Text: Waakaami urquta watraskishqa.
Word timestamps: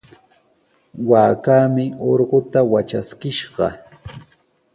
Waakaami 1.09 1.85
urquta 2.09 2.59
watraskishqa. 2.71 3.67